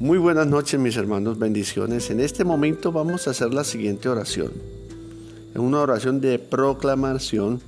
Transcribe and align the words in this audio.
Muy 0.00 0.16
buenas 0.16 0.46
noches 0.46 0.80
mis 0.80 0.96
hermanos, 0.96 1.38
bendiciones. 1.38 2.08
En 2.08 2.20
este 2.20 2.42
momento 2.42 2.90
vamos 2.90 3.28
a 3.28 3.32
hacer 3.32 3.52
la 3.52 3.64
siguiente 3.64 4.08
oración. 4.08 4.50
Es 5.52 5.60
una 5.60 5.78
oración 5.80 6.22
de 6.22 6.38
proclamación 6.38 7.60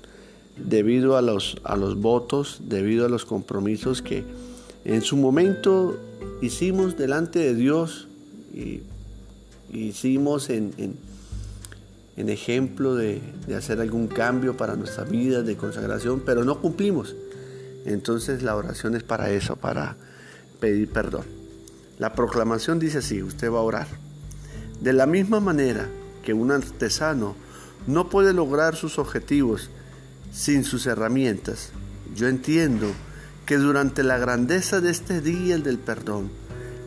debido 0.57 1.19
a 1.19 1.21
los, 1.21 1.59
a 1.63 1.77
los 1.77 2.01
votos, 2.01 2.63
debido 2.65 3.05
a 3.05 3.11
los 3.11 3.27
compromisos 3.27 4.01
que 4.01 4.25
en 4.87 5.03
su 5.03 5.19
momento 5.19 6.01
hicimos 6.41 6.97
delante 6.97 7.39
de 7.39 7.55
Dios 7.55 8.09
y 8.55 8.81
hicimos 9.71 10.49
en, 10.49 10.73
en, 12.17 12.29
ejemplo 12.31 12.95
de, 12.95 13.21
de 13.47 13.57
hacer 13.57 13.79
algún 13.79 14.07
cambio 14.07 14.57
para 14.57 14.75
nuestra 14.75 15.05
vida, 15.05 15.43
de 15.43 15.55
consagración, 15.59 16.23
pero 16.25 16.47
no 16.47 16.63
cumplimos. 16.63 17.15
Entonces 17.85 18.43
la 18.43 18.57
oración 18.57 18.97
es 18.97 19.03
para 19.03 19.31
eso, 19.31 19.57
para 19.57 19.99
pedir 20.61 20.89
perdón. 20.89 21.42
La 21.99 22.15
proclamación 22.15 22.79
dice 22.79 22.99
así, 22.99 23.23
usted 23.23 23.51
va 23.51 23.59
a 23.59 23.63
orar. 23.63 23.87
De 24.81 24.93
la 24.93 25.07
misma 25.07 25.41
manera 25.41 25.89
que 26.25 26.33
un 26.33 26.51
artesano 26.51 27.37
no 27.87 28.09
puede 28.09 28.33
lograr 28.33 28.77
sus 28.77 28.99
objetivos 28.99 29.71
sin 30.33 30.65
sus 30.65 30.87
herramientas, 30.87 31.71
yo 32.17 32.29
entiendo 32.29 32.89
que 33.47 33.57
durante 33.57 34.03
la 34.03 34.19
grandeza 34.19 34.81
de 34.81 34.91
este 34.91 35.21
día, 35.21 35.55
el 35.55 35.63
del 35.63 35.79
perdón, 35.79 36.31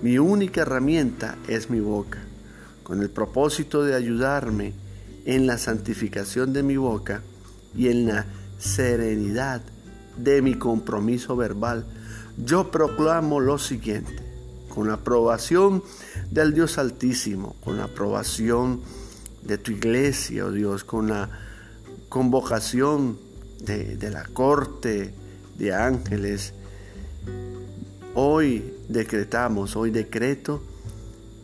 mi 0.01 0.17
única 0.17 0.61
herramienta 0.61 1.37
es 1.47 1.69
mi 1.69 1.79
boca, 1.79 2.19
con 2.83 3.01
el 3.01 3.09
propósito 3.09 3.83
de 3.83 3.95
ayudarme 3.95 4.73
en 5.25 5.47
la 5.47 5.57
santificación 5.57 6.53
de 6.53 6.63
mi 6.63 6.77
boca 6.77 7.21
y 7.75 7.89
en 7.89 8.07
la 8.07 8.25
serenidad 8.57 9.61
de 10.17 10.41
mi 10.41 10.55
compromiso 10.55 11.35
verbal. 11.35 11.85
Yo 12.37 12.71
proclamo 12.71 13.39
lo 13.39 13.57
siguiente 13.57 14.24
con 14.75 14.89
la 14.89 14.95
aprobación 14.95 15.81
del 16.29 16.53
Dios 16.53 16.77
Altísimo, 16.77 17.55
con 17.63 17.77
la 17.77 17.85
aprobación 17.85 18.81
de 19.41 19.57
tu 19.57 19.71
iglesia, 19.71 20.45
oh 20.45 20.51
Dios, 20.51 20.83
con 20.83 21.07
la 21.07 21.29
convocación 22.09 23.17
de, 23.61 23.95
de 23.95 24.11
la 24.11 24.25
corte 24.25 25.13
de 25.57 25.73
ángeles. 25.73 26.53
Hoy 28.15 28.73
decretamos, 28.89 29.77
hoy 29.77 29.91
decreto 29.91 30.61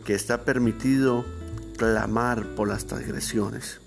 que 0.04 0.14
está 0.14 0.44
permitido 0.44 1.24
clamar 1.78 2.54
por 2.54 2.68
las 2.68 2.84
transgresiones. 2.84 3.80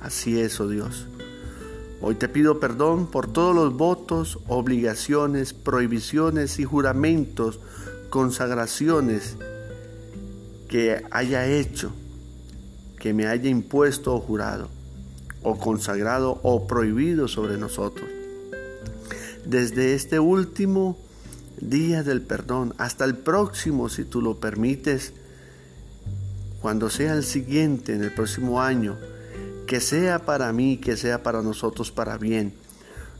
Así 0.00 0.40
es, 0.40 0.58
oh 0.58 0.68
Dios. 0.68 1.06
Hoy 2.00 2.16
te 2.16 2.28
pido 2.28 2.58
perdón 2.58 3.06
por 3.06 3.32
todos 3.32 3.54
los 3.54 3.72
votos, 3.74 4.40
obligaciones, 4.48 5.54
prohibiciones 5.54 6.58
y 6.58 6.64
juramentos 6.64 7.60
consagraciones 8.10 9.36
que 10.68 11.02
haya 11.10 11.46
hecho, 11.46 11.92
que 12.98 13.12
me 13.12 13.26
haya 13.26 13.48
impuesto 13.48 14.14
o 14.14 14.20
jurado, 14.20 14.68
o 15.42 15.58
consagrado 15.58 16.40
o 16.42 16.66
prohibido 16.66 17.28
sobre 17.28 17.58
nosotros. 17.58 18.08
Desde 19.44 19.94
este 19.94 20.18
último 20.18 20.96
día 21.60 22.02
del 22.02 22.22
perdón 22.22 22.74
hasta 22.78 23.04
el 23.04 23.16
próximo, 23.16 23.88
si 23.88 24.04
tú 24.04 24.22
lo 24.22 24.40
permites, 24.40 25.12
cuando 26.60 26.88
sea 26.88 27.12
el 27.12 27.24
siguiente, 27.24 27.94
en 27.94 28.02
el 28.02 28.12
próximo 28.12 28.62
año, 28.62 28.96
que 29.66 29.80
sea 29.80 30.24
para 30.24 30.52
mí, 30.52 30.78
que 30.78 30.96
sea 30.96 31.22
para 31.22 31.42
nosotros 31.42 31.90
para 31.90 32.16
bien, 32.16 32.54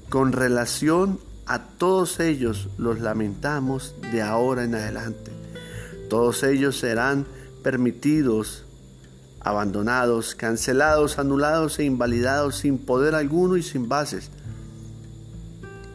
con 0.09 0.33
relación 0.33 1.19
a 1.47 1.59
todos 1.59 2.20
ellos 2.20 2.69
los 2.78 3.00
lamentamos 3.00 3.95
de 4.12 4.23
ahora 4.23 4.64
en 4.64 4.75
adelante. 4.75 5.31
Todos 6.08 6.42
ellos 6.42 6.79
serán 6.79 7.27
permitidos, 7.63 8.64
abandonados, 9.41 10.35
cancelados, 10.35 11.19
anulados 11.19 11.79
e 11.79 11.85
invalidados 11.85 12.57
sin 12.57 12.79
poder 12.79 13.14
alguno 13.14 13.57
y 13.57 13.63
sin 13.63 13.89
bases. 13.89 14.30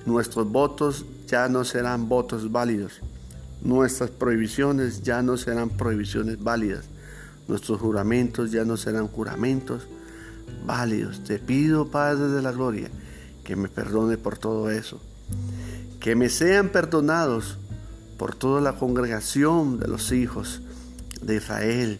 Nuestros 0.05 0.51
votos 0.51 1.05
ya 1.27 1.49
no 1.49 1.63
serán 1.63 2.09
votos 2.09 2.51
válidos. 2.51 3.01
Nuestras 3.61 4.09
prohibiciones 4.11 5.01
ya 5.01 5.21
no 5.21 5.35
serán 5.35 5.69
prohibiciones 5.69 6.41
válidas. 6.43 6.85
Nuestros 7.47 7.79
juramentos 7.79 8.51
ya 8.51 8.65
no 8.65 8.77
serán 8.77 9.07
juramentos 9.07 9.87
válidos. 10.65 11.23
Te 11.23 11.39
pido, 11.39 11.87
Padre 11.89 12.27
de 12.27 12.41
la 12.41 12.51
Gloria, 12.51 12.89
que 13.43 13.55
me 13.55 13.67
perdone 13.67 14.17
por 14.17 14.37
todo 14.37 14.69
eso 14.69 14.99
que 15.99 16.15
me 16.15 16.29
sean 16.29 16.69
perdonados 16.69 17.57
por 18.17 18.35
toda 18.35 18.61
la 18.61 18.73
congregación 18.73 19.79
de 19.79 19.87
los 19.87 20.11
hijos 20.11 20.61
de 21.21 21.35
Israel, 21.35 21.99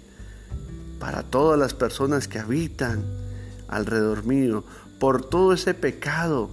para 0.99 1.23
todas 1.23 1.59
las 1.59 1.73
personas 1.73 2.27
que 2.27 2.39
habitan 2.39 3.03
alrededor 3.67 4.25
mío, 4.25 4.63
por 4.99 5.25
todo 5.25 5.53
ese 5.53 5.73
pecado 5.73 6.49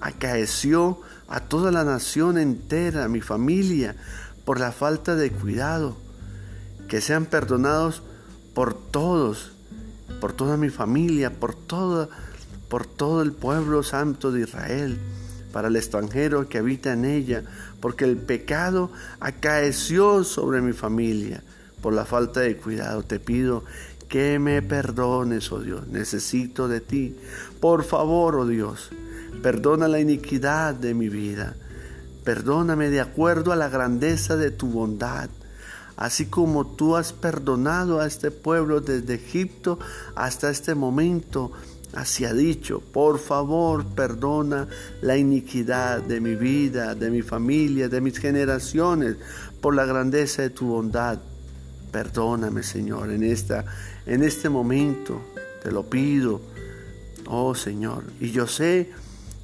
acaeció 0.00 1.00
a 1.28 1.40
toda 1.40 1.70
la 1.70 1.84
nación 1.84 2.38
entera, 2.38 3.04
a 3.04 3.08
mi 3.08 3.20
familia, 3.20 3.96
por 4.44 4.58
la 4.60 4.72
falta 4.72 5.14
de 5.14 5.30
cuidado, 5.30 5.96
que 6.88 7.00
sean 7.00 7.26
perdonados 7.26 8.02
por 8.54 8.74
todos, 8.74 9.52
por 10.20 10.32
toda 10.32 10.56
mi 10.56 10.70
familia, 10.70 11.30
por 11.32 11.54
todo, 11.54 12.08
por 12.68 12.86
todo 12.86 13.22
el 13.22 13.32
pueblo 13.32 13.82
santo 13.82 14.32
de 14.32 14.42
Israel 14.42 14.98
para 15.52 15.68
el 15.68 15.76
extranjero 15.76 16.48
que 16.48 16.58
habita 16.58 16.92
en 16.92 17.04
ella, 17.04 17.42
porque 17.80 18.04
el 18.04 18.16
pecado 18.16 18.90
acaeció 19.20 20.24
sobre 20.24 20.60
mi 20.60 20.72
familia 20.72 21.42
por 21.80 21.92
la 21.92 22.04
falta 22.04 22.40
de 22.40 22.56
cuidado. 22.56 23.02
Te 23.02 23.20
pido 23.20 23.64
que 24.08 24.38
me 24.38 24.62
perdones, 24.62 25.50
oh 25.52 25.60
Dios, 25.60 25.86
necesito 25.88 26.68
de 26.68 26.80
ti. 26.80 27.16
Por 27.60 27.84
favor, 27.84 28.36
oh 28.36 28.46
Dios, 28.46 28.90
perdona 29.42 29.88
la 29.88 30.00
iniquidad 30.00 30.74
de 30.74 30.94
mi 30.94 31.08
vida. 31.08 31.54
Perdóname 32.24 32.90
de 32.90 33.00
acuerdo 33.00 33.52
a 33.52 33.56
la 33.56 33.68
grandeza 33.68 34.36
de 34.36 34.50
tu 34.50 34.68
bondad 34.68 35.30
así 35.98 36.26
como 36.26 36.66
tú 36.66 36.96
has 36.96 37.12
perdonado 37.12 38.00
a 38.00 38.06
este 38.06 38.30
pueblo 38.30 38.80
desde 38.80 39.14
Egipto 39.14 39.78
hasta 40.14 40.48
este 40.48 40.74
momento 40.74 41.52
Así 41.94 42.26
ha 42.26 42.34
dicho, 42.34 42.80
por 42.80 43.18
favor 43.18 43.84
perdona 43.86 44.68
la 45.00 45.16
iniquidad 45.16 46.02
de 46.02 46.20
mi 46.20 46.34
vida, 46.34 46.94
de 46.94 47.10
mi 47.10 47.22
familia, 47.22 47.88
de 47.88 48.02
mis 48.02 48.18
generaciones, 48.18 49.16
por 49.62 49.74
la 49.74 49.86
grandeza 49.86 50.42
de 50.42 50.50
tu 50.50 50.66
bondad. 50.66 51.18
Perdóname, 51.90 52.62
Señor, 52.62 53.10
en, 53.10 53.24
esta, 53.24 53.64
en 54.04 54.22
este 54.22 54.50
momento, 54.50 55.22
te 55.62 55.72
lo 55.72 55.88
pido, 55.88 56.42
oh 57.26 57.54
Señor. 57.54 58.04
Y 58.20 58.32
yo 58.32 58.46
sé 58.46 58.90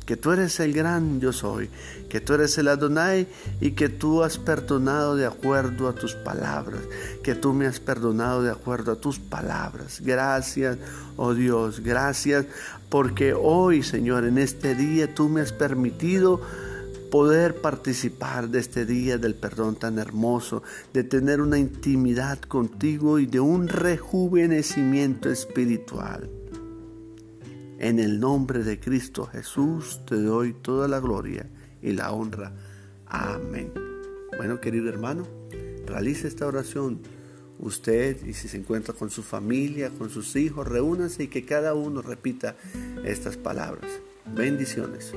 que 0.07 0.17
tú 0.17 0.33
eres 0.33 0.61
el 0.61 0.73
gran 0.73 1.21
yo 1.21 1.33
soy, 1.33 1.71
que 2.09 2.21
tú 2.21 2.35
eres 2.35 2.57
el 2.59 2.69
Adonai 2.69 3.27
y 3.61 3.73
que 3.73 3.89
tú 3.89 4.23
has 4.23 4.39
perdonado 4.39 5.17
de 5.17 5.27
acuerdo 5.27 5.89
a 5.89 5.95
tus 5.95 6.15
palabras, 6.15 6.83
que 7.23 7.35
tú 7.35 7.53
me 7.53 7.67
has 7.67 7.81
perdonado 7.81 8.43
de 8.43 8.51
acuerdo 8.51 8.93
a 8.93 8.97
tus 8.97 9.19
palabras. 9.19 10.01
Gracias, 10.03 10.79
oh 11.17 11.35
Dios, 11.35 11.81
gracias 11.81 12.47
porque 12.89 13.35
hoy, 13.35 13.83
Señor, 13.83 14.25
en 14.25 14.39
este 14.39 14.75
día 14.75 15.15
tú 15.15 15.29
me 15.29 15.41
has 15.41 15.53
permitido 15.53 16.41
poder 17.11 17.61
participar 17.61 18.49
de 18.49 18.59
este 18.59 18.85
día 18.85 19.19
del 19.19 19.37
perdón 19.37 19.77
tan 19.77 20.01
hermoso, 20.01 20.65
de 20.93 21.05
tener 21.05 21.41
una 21.41 21.59
intimidad 21.59 22.41
contigo 22.41 23.21
y 23.21 23.27
de 23.27 23.39
un 23.39 23.69
rejuvenecimiento 23.69 25.31
espiritual. 25.31 26.29
En 27.85 27.99
el 27.99 28.19
nombre 28.19 28.65
de 28.65 28.81
Cristo 28.81 29.27
Jesús 29.27 30.01
te 30.07 30.15
doy 30.15 30.55
toda 30.55 30.89
la 30.89 31.01
gloria 31.01 31.47
y 31.83 31.93
la 31.93 32.13
honra. 32.13 32.51
Amén. 33.05 33.75
Bueno, 34.39 34.59
querido 34.59 34.89
hermano, 34.89 35.29
realice 35.85 36.27
esta 36.27 36.47
oración. 36.47 37.03
Usted 37.59 38.25
y 38.25 38.33
si 38.33 38.49
se 38.49 38.57
encuentra 38.57 38.95
con 38.95 39.11
su 39.11 39.23
familia, 39.23 39.91
con 39.91 40.09
sus 40.09 40.35
hijos, 40.35 40.67
reúnanse 40.67 41.25
y 41.25 41.29
que 41.29 41.45
cada 41.45 41.75
uno 41.75 42.01
repita 42.01 42.57
estas 43.05 43.37
palabras. 43.37 43.91
Bendiciones. 44.35 45.13